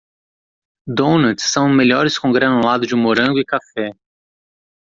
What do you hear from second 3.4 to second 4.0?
café.